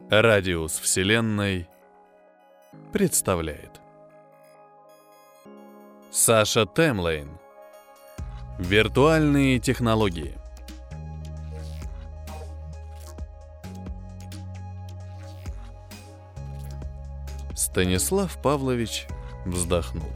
[0.00, 1.68] Радиус Вселенной
[2.92, 3.80] представляет.
[6.10, 7.30] Саша Темлейн.
[8.58, 10.34] Виртуальные технологии.
[17.54, 19.06] Станислав Павлович
[19.46, 20.10] вздохнул.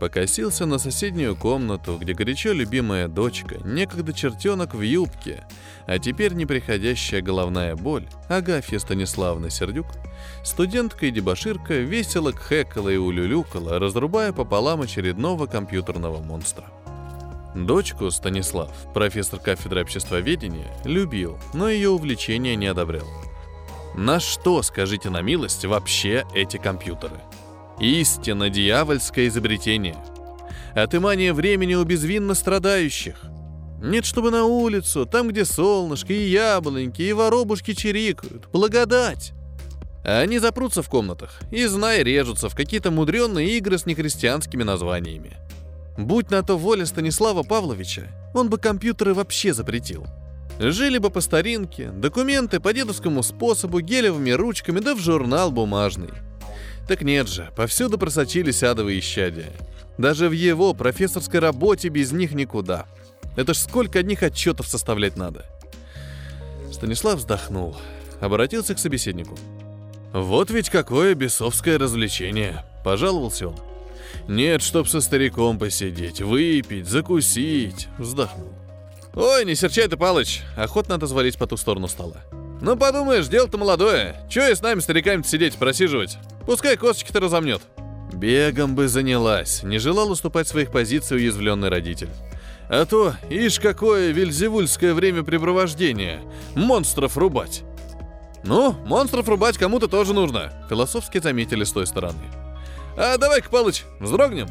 [0.00, 5.44] Покосился на соседнюю комнату, где горячо любимая дочка, некогда чертенок в юбке,
[5.86, 9.86] а теперь неприходящая головная боль, Агафья Станиславна Сердюк,
[10.44, 16.64] студентка и дебоширка весело кхекала и улюлюкала, разрубая пополам очередного компьютерного монстра.
[17.54, 23.06] Дочку Станислав, профессор кафедры обществоведения, любил, но ее увлечение не одобрял.
[23.94, 27.20] На что, скажите на милость, вообще эти компьютеры?
[27.78, 29.96] Истинно дьявольское изобретение.
[30.74, 33.22] Отымание времени у безвинно страдающих.
[33.82, 38.48] Нет, чтобы на улицу, там, где солнышко, и яблоньки, и воробушки чирикают.
[38.52, 39.32] Благодать!
[40.04, 45.36] А они запрутся в комнатах и, зная, режутся в какие-то мудреные игры с нехристианскими названиями.
[45.98, 50.06] Будь на то воля Станислава Павловича, он бы компьютеры вообще запретил.
[50.60, 56.10] Жили бы по старинке, документы по дедовскому способу, гелевыми ручками, да в журнал бумажный.
[56.86, 59.52] Так нет же, повсюду просочились адовые исчадия.
[59.98, 62.86] Даже в его профессорской работе без них никуда.
[63.36, 65.44] Это ж сколько одних отчетов составлять надо.
[66.72, 67.76] Станислав вздохнул,
[68.20, 69.36] обратился к собеседнику.
[70.12, 73.56] «Вот ведь какое бесовское развлечение!»– пожаловался он.
[74.28, 78.52] «Нет, чтоб со стариком посидеть, выпить, закусить!»– вздохнул.
[79.14, 82.16] «Ой, не серчай ты, Палыч!»– охотно отозвались по ту сторону стола.
[82.60, 84.16] «Ну подумаешь, дело-то молодое.
[84.30, 86.18] Чё и с нами стариками сидеть, просиживать?
[86.46, 87.62] Пускай косточки-то разомнет».
[88.12, 92.10] Бегом бы занялась, не желал уступать своих позиций уязвленный родитель.
[92.72, 96.22] А то, ишь, какое вельзевульское времяпрепровождение.
[96.54, 97.64] Монстров рубать.
[98.44, 102.22] Ну, монстров рубать кому-то тоже нужно, философски заметили с той стороны.
[102.96, 104.48] А давай-ка, Палыч, вздрогнем.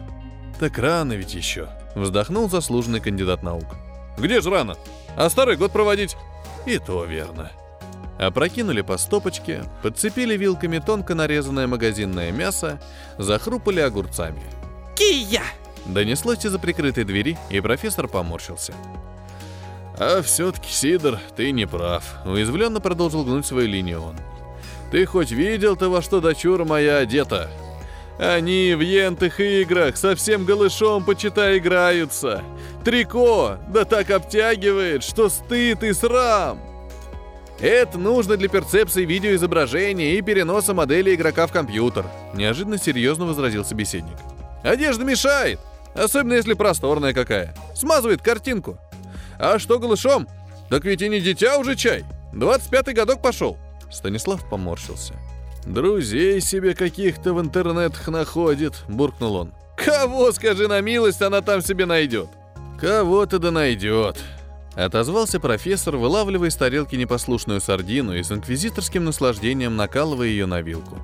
[0.60, 3.66] Так рано ведь еще, вздохнул заслуженный кандидат наук.
[4.20, 4.76] Где же рано?
[5.18, 6.16] А старый год проводить?
[6.68, 7.52] И то верно.
[8.20, 12.80] Опрокинули по стопочке, подцепили вилками тонко нарезанное магазинное мясо,
[13.18, 14.44] захрупали огурцами.
[14.96, 15.42] «Кия!»
[15.86, 18.74] Донеслось из-за прикрытой двери, и профессор поморщился.
[19.98, 24.16] «А все-таки, Сидор, ты не прав»,— уязвленно продолжил гнуть свою линию он.
[24.92, 27.50] «Ты хоть видел-то, во что дочура моя одета?
[28.18, 32.44] Они в ентых играх совсем голышом, почитай, играются.
[32.84, 36.60] Трико, да так обтягивает, что стыд и срам!»
[37.60, 42.08] Это нужно для перцепции видеоизображения и переноса модели игрока в компьютер.
[42.34, 44.18] Неожиданно серьезно возразил собеседник.
[44.64, 45.60] Одежда мешает,
[45.94, 47.56] особенно если просторная какая.
[47.76, 48.78] Смазывает картинку.
[49.40, 50.28] А что голышом?
[50.70, 52.06] Так ведь и не дитя уже чай.
[52.34, 53.58] 25-й годок пошел.
[53.90, 55.16] Станислав поморщился.
[55.66, 59.54] «Друзей себе каких-то в интернетах находит»,— буркнул он.
[59.78, 62.30] «Кого, скажи на милость, она там себе найдет?»
[62.80, 64.18] «Кого-то да найдет»,
[64.76, 70.98] Отозвался профессор, вылавливая из тарелки непослушную сардину и с инквизиторским наслаждением накалывая ее на вилку.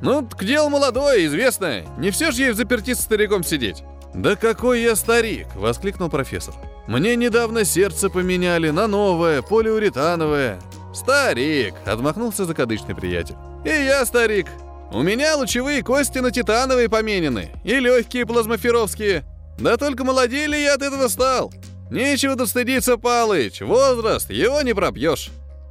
[0.00, 1.86] «Ну, к делу молодое, известное.
[1.98, 3.82] Не все же ей в заперти с стариком сидеть».
[4.14, 6.54] «Да какой я старик!»— воскликнул профессор.
[6.86, 10.58] «Мне недавно сердце поменяли на новое, полиуретановое».
[10.92, 13.36] «Старик!»— отмахнулся закадычный приятель.
[13.64, 14.46] «И я старик.
[14.92, 19.24] У меня лучевые кости на титановые поменены, и легкие плазмоферовские.
[19.60, 21.52] Да только молодели я от этого стал.
[21.90, 23.60] «Нечего тут стыдиться, Палыч!
[23.60, 25.30] Возраст, его не пропьешь!»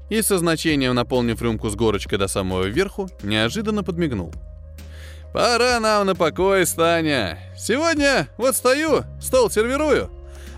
[0.09, 4.33] И со значением, наполнив рюмку с горочкой до самого верху, неожиданно подмигнул.
[5.33, 7.37] «Пора нам на покой, Станя!
[7.57, 10.09] Сегодня вот стою, стол сервирую,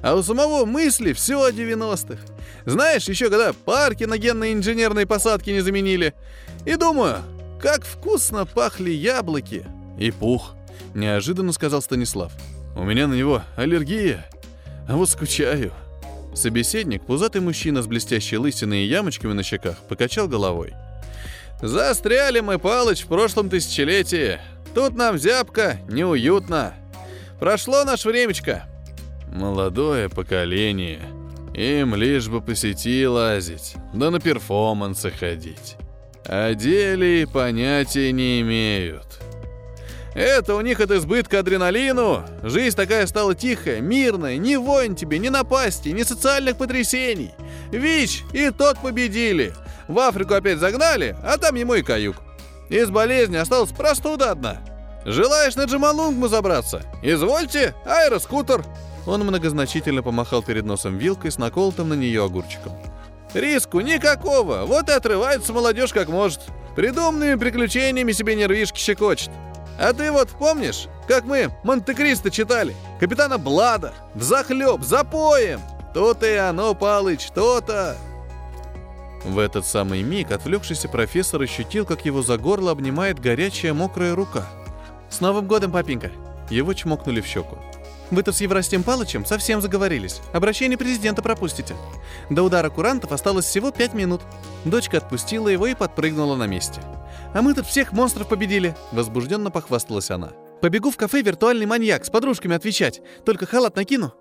[0.01, 2.21] а у самого мысли все о 90-х.
[2.65, 6.13] Знаешь, еще когда парки на генной инженерной посадке не заменили.
[6.65, 7.17] И думаю,
[7.61, 9.65] как вкусно пахли яблоки.
[9.99, 10.55] И пух,
[10.93, 12.31] неожиданно сказал Станислав.
[12.75, 14.25] У меня на него аллергия.
[14.87, 15.71] А вот скучаю.
[16.33, 20.73] Собеседник, пузатый мужчина с блестящей лысиной и ямочками на щеках, покачал головой.
[21.61, 24.39] «Застряли мы, Палыч, в прошлом тысячелетии.
[24.73, 26.73] Тут нам зябко, неуютно.
[27.39, 28.63] Прошло наше времечко».
[29.27, 30.99] «Молодое поколение.
[31.53, 35.75] Им лишь бы по сети лазить, да на перформансы ходить.
[36.25, 39.21] О деле понятия не имеют.
[40.13, 42.25] Это у них от избытка адреналину.
[42.43, 47.31] Жизнь такая стала тихая, мирная, ни войн тебе, ни напасти, ни социальных потрясений.
[47.71, 49.53] ВИЧ и тот победили.
[49.87, 52.17] В Африку опять загнали, а там ему и каюк.
[52.71, 54.61] Из болезни осталась простуда одна.
[55.03, 56.83] Желаешь на Джамалунгму забраться?
[57.03, 58.63] Извольте, аэроскутер.
[59.05, 62.71] Он многозначительно помахал перед носом вилкой с наколотым на нее огурчиком.
[63.33, 66.39] Риску никакого, вот и отрывается молодежь как может.
[66.77, 69.31] Придуманными приключениями себе нервишки щекочет.
[69.77, 72.73] А ты вот помнишь, как мы Монте-Кристо читали?
[73.01, 75.59] Капитана Блада, взахлеб, запоем.
[75.93, 77.97] То-то и оно, Палыч, то-то.
[79.23, 84.47] В этот самый миг отвлекшийся профессор ощутил, как его за горло обнимает горячая мокрая рука.
[85.09, 86.11] «С Новым годом, папенька!»
[86.49, 87.57] Его чмокнули в щеку.
[88.09, 90.21] «Вы-то с Евростем Палычем совсем заговорились.
[90.33, 91.75] Обращение президента пропустите.
[92.29, 94.21] До удара курантов осталось всего пять минут».
[94.65, 96.81] Дочка отпустила его и подпрыгнула на месте.
[97.33, 100.31] «А мы тут всех монстров победили!» Возбужденно похвасталась она.
[100.61, 103.01] «Побегу в кафе «Виртуальный маньяк» с подружками отвечать.
[103.23, 104.13] Только халат накину».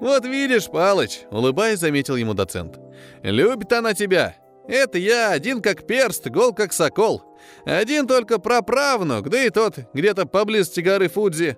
[0.00, 2.78] «Вот видишь, Палыч»,— улыбаясь, заметил ему доцент.
[3.22, 4.36] «Любит она тебя.
[4.68, 7.22] Это я, один как перст, гол как сокол.
[7.64, 11.56] Один только праправнук, да и тот где-то поблизости горы Фудзи.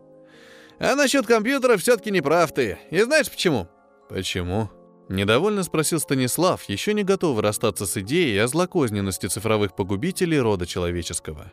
[0.79, 2.79] А насчет компьютера все-таки не прав ты.
[2.91, 3.69] И знаешь почему?»
[4.09, 4.71] «Почему?»
[5.09, 11.53] Недовольно спросил Станислав, еще не готовый расстаться с идеей о злокозненности цифровых погубителей рода человеческого.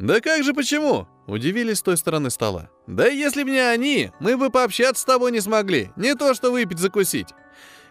[0.00, 2.70] «Да как же почему?»— удивились с той стороны стола.
[2.86, 6.50] «Да если бы не они, мы бы пообщаться с тобой не смогли, не то что
[6.50, 7.28] выпить-закусить.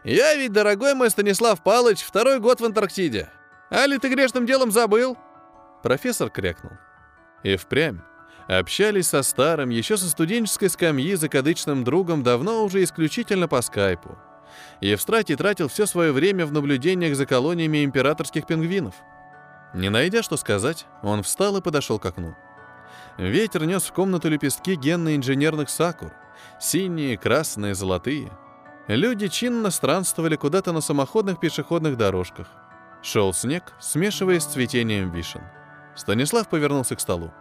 [0.04, 3.30] Я ведь, дорогой мой Станислав Палыч, второй год в Антарктиде.
[3.70, 5.18] А ли ты грешным делом забыл?»
[5.84, 6.74] Профессор крякнул.
[7.44, 8.00] И впрямь.
[8.48, 14.18] Общались со старым, еще со студенческой скамьи закадычным другом давно уже исключительно по скайпу.
[14.82, 18.96] Евстратий тратил все свое время в наблюдениях за колониями императорских пингвинов—
[19.74, 22.36] не найдя что сказать, он встал и подошел к окну.
[23.18, 26.14] Ветер нес в комнату лепестки генно-инженерных сакур.
[26.60, 28.32] Синие, красные, золотые.
[28.88, 32.48] Люди чинно странствовали куда-то на самоходных пешеходных дорожках.
[33.02, 35.42] Шел снег, смешиваясь с цветением вишен.
[35.96, 37.32] Станислав повернулся к столу.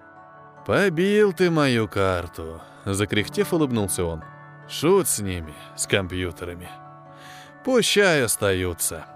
[0.66, 4.22] «Побил ты мою карту!» Закряхтев, улыбнулся он.
[4.68, 6.68] «Шут с ними, с компьютерами.
[7.64, 9.06] Пущай остаются!»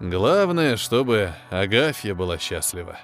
[0.00, 2.96] Главное, чтобы Агафья была счастлива.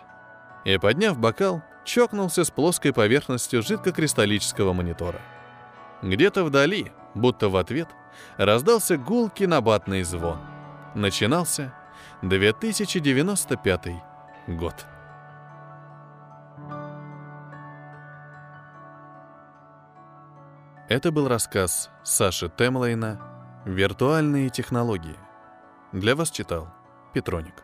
[0.64, 5.20] И, подняв бокал, чокнулся с плоской поверхностью жидкокристаллического монитора.
[6.02, 7.88] Где-то вдали, будто в ответ,
[8.36, 10.38] раздался гулкий набатный звон.
[10.94, 11.74] Начинался
[12.22, 13.86] 2095
[14.46, 14.86] год.
[20.88, 23.20] Это был рассказ Саши Темлейна
[23.64, 25.16] «Виртуальные технологии».
[25.92, 26.68] Для вас читал
[27.14, 27.54] Петроник.